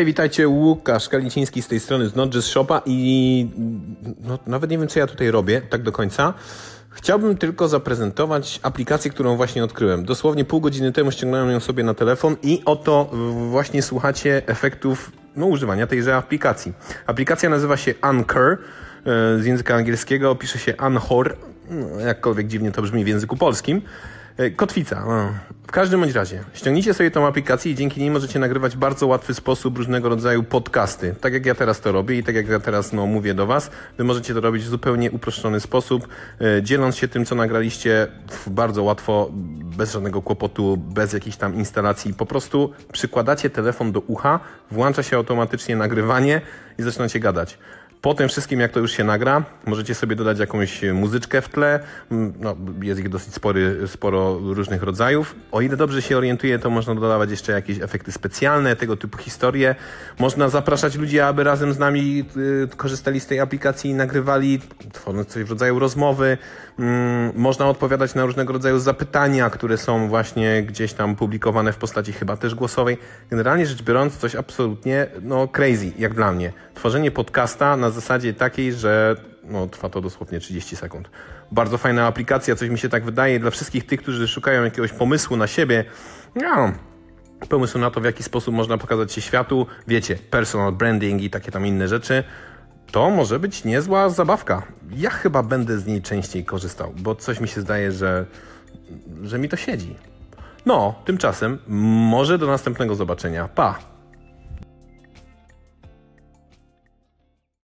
Hej, 0.00 0.06
witajcie, 0.06 0.48
Łukasz 0.48 1.08
Kaliciński 1.08 1.62
z 1.62 1.68
tej 1.68 1.80
strony 1.80 2.08
z 2.08 2.14
Nodges 2.16 2.44
Shopa 2.44 2.82
i 2.86 3.48
no, 4.20 4.38
nawet 4.46 4.70
nie 4.70 4.78
wiem, 4.78 4.88
co 4.88 4.98
ja 4.98 5.06
tutaj 5.06 5.30
robię 5.30 5.60
tak 5.60 5.82
do 5.82 5.92
końca. 5.92 6.34
Chciałbym 6.90 7.36
tylko 7.36 7.68
zaprezentować 7.68 8.60
aplikację, 8.62 9.10
którą 9.10 9.36
właśnie 9.36 9.64
odkryłem. 9.64 10.04
Dosłownie 10.04 10.44
pół 10.44 10.60
godziny 10.60 10.92
temu 10.92 11.10
ściągnąłem 11.10 11.50
ją 11.50 11.60
sobie 11.60 11.84
na 11.84 11.94
telefon 11.94 12.36
i 12.42 12.62
oto 12.64 13.10
właśnie 13.50 13.82
słuchacie 13.82 14.42
efektów 14.46 15.12
no, 15.36 15.46
używania 15.46 15.86
tejże 15.86 16.16
aplikacji. 16.16 16.72
Aplikacja 17.06 17.50
nazywa 17.50 17.76
się 17.76 17.94
Anchor, 18.00 18.52
e, 18.52 18.58
z 19.42 19.46
języka 19.46 19.74
angielskiego 19.74 20.34
pisze 20.34 20.58
się 20.58 20.74
Anchor, 20.76 21.36
no, 21.70 22.00
jakkolwiek 22.00 22.46
dziwnie 22.46 22.72
to 22.72 22.82
brzmi 22.82 23.04
w 23.04 23.08
języku 23.08 23.36
polskim. 23.36 23.82
E, 24.36 24.50
kotwica. 24.50 25.04
No. 25.06 25.32
W 25.66 25.72
każdym 25.72 26.00
bądź 26.00 26.12
razie, 26.12 26.44
ściągnijcie 26.52 26.94
sobie 26.94 27.10
tą 27.10 27.26
aplikację 27.26 27.72
i 27.72 27.74
dzięki 27.74 28.00
niej 28.00 28.10
możecie 28.10 28.38
nagrywać 28.38 28.76
w 28.76 28.78
bardzo 28.78 29.06
łatwy 29.06 29.34
sposób 29.34 29.78
różnego 29.78 30.08
rodzaju 30.08 30.42
podcasty. 30.42 31.14
Tak 31.20 31.32
jak 31.32 31.46
ja 31.46 31.54
teraz 31.54 31.80
to 31.80 31.92
robię 31.92 32.18
i 32.18 32.24
tak 32.24 32.34
jak 32.34 32.48
ja 32.48 32.60
teraz 32.60 32.92
no, 32.92 33.06
mówię 33.06 33.34
do 33.34 33.46
Was, 33.46 33.70
Wy 33.98 34.04
możecie 34.04 34.34
to 34.34 34.40
robić 34.40 34.62
w 34.62 34.68
zupełnie 34.68 35.10
uproszczony 35.10 35.60
sposób, 35.60 36.08
e, 36.40 36.62
dzieląc 36.62 36.96
się 36.96 37.08
tym, 37.08 37.24
co 37.24 37.34
nagraliście 37.34 38.08
bardzo 38.46 38.82
łatwo, 38.82 39.30
bez 39.76 39.92
żadnego 39.92 40.22
kłopotu, 40.22 40.76
bez 40.76 41.12
jakichś 41.12 41.36
tam 41.36 41.54
instalacji. 41.54 42.14
Po 42.14 42.26
prostu 42.26 42.72
przykładacie 42.92 43.50
telefon 43.50 43.92
do 43.92 44.00
ucha, 44.00 44.40
włącza 44.70 45.02
się 45.02 45.16
automatycznie 45.16 45.76
nagrywanie 45.76 46.40
i 46.78 46.82
zaczynacie 46.82 47.20
gadać. 47.20 47.58
Po 48.02 48.14
tym 48.14 48.28
wszystkim, 48.28 48.60
jak 48.60 48.72
to 48.72 48.80
już 48.80 48.92
się 48.92 49.04
nagra, 49.04 49.42
możecie 49.66 49.94
sobie 49.94 50.16
dodać 50.16 50.38
jakąś 50.38 50.82
muzyczkę 50.94 51.42
w 51.42 51.48
tle. 51.48 51.80
Mm, 52.10 52.32
no, 52.40 52.56
jest 52.82 53.00
ich 53.00 53.08
dosyć 53.08 53.34
spory, 53.34 53.78
sporo 53.86 54.38
różnych 54.38 54.82
rodzajów. 54.82 55.34
O 55.52 55.60
ile 55.60 55.76
dobrze 55.76 56.02
się 56.02 56.16
orientuję, 56.16 56.58
to 56.58 56.70
można 56.70 56.94
dodawać 56.94 57.30
jeszcze 57.30 57.52
jakieś 57.52 57.80
efekty 57.80 58.12
specjalne, 58.12 58.76
tego 58.76 58.96
typu 58.96 59.18
historie. 59.18 59.74
Można 60.18 60.48
zapraszać 60.48 60.96
ludzi, 60.96 61.20
aby 61.20 61.44
razem 61.44 61.72
z 61.72 61.78
nami 61.78 62.24
y, 62.36 62.76
korzystali 62.76 63.20
z 63.20 63.26
tej 63.26 63.40
aplikacji 63.40 63.90
i 63.90 63.94
nagrywali, 63.94 64.60
tworząc 64.92 65.28
coś 65.28 65.44
w 65.44 65.50
rodzaju 65.50 65.78
rozmowy. 65.78 66.38
Mm, 66.78 67.32
można 67.36 67.68
odpowiadać 67.68 68.14
na 68.14 68.24
różnego 68.26 68.52
rodzaju 68.52 68.78
zapytania, 68.78 69.50
które 69.50 69.76
są 69.76 70.08
właśnie 70.08 70.62
gdzieś 70.62 70.92
tam 70.92 71.16
publikowane 71.16 71.72
w 71.72 71.76
postaci 71.76 72.12
chyba 72.12 72.36
też 72.36 72.54
głosowej. 72.54 72.98
Generalnie 73.30 73.66
rzecz 73.66 73.82
biorąc, 73.82 74.16
coś 74.16 74.34
absolutnie 74.34 75.06
no, 75.22 75.48
crazy, 75.48 75.92
jak 75.98 76.14
dla 76.14 76.32
mnie. 76.32 76.52
Tworzenie 76.74 77.10
podcasta 77.10 77.76
na 77.90 77.94
zasadzie 77.94 78.34
takiej, 78.34 78.72
że 78.72 79.16
no, 79.44 79.66
trwa 79.66 79.88
to 79.88 80.00
dosłownie 80.00 80.40
30 80.40 80.76
sekund. 80.76 81.10
Bardzo 81.52 81.78
fajna 81.78 82.06
aplikacja, 82.06 82.56
coś 82.56 82.68
mi 82.68 82.78
się 82.78 82.88
tak 82.88 83.04
wydaje. 83.04 83.40
Dla 83.40 83.50
wszystkich 83.50 83.86
tych, 83.86 84.02
którzy 84.02 84.28
szukają 84.28 84.64
jakiegoś 84.64 84.92
pomysłu 84.92 85.36
na 85.36 85.46
siebie, 85.46 85.84
no, 86.34 86.72
pomysłu 87.48 87.80
na 87.80 87.90
to, 87.90 88.00
w 88.00 88.04
jaki 88.04 88.22
sposób 88.22 88.54
można 88.54 88.78
pokazać 88.78 89.12
się 89.12 89.20
światu, 89.20 89.66
wiecie, 89.88 90.16
personal 90.30 90.72
branding 90.72 91.22
i 91.22 91.30
takie 91.30 91.50
tam 91.50 91.66
inne 91.66 91.88
rzeczy, 91.88 92.24
to 92.92 93.10
może 93.10 93.38
być 93.38 93.64
niezła 93.64 94.08
zabawka. 94.08 94.62
Ja 94.90 95.10
chyba 95.10 95.42
będę 95.42 95.78
z 95.78 95.86
niej 95.86 96.02
częściej 96.02 96.44
korzystał, 96.44 96.92
bo 96.96 97.14
coś 97.14 97.40
mi 97.40 97.48
się 97.48 97.60
zdaje, 97.60 97.92
że, 97.92 98.26
że 99.22 99.38
mi 99.38 99.48
to 99.48 99.56
siedzi. 99.56 99.96
No, 100.66 100.94
tymczasem 101.04 101.58
może 102.10 102.38
do 102.38 102.46
następnego 102.46 102.94
zobaczenia. 102.94 103.48
Pa! 103.48 103.89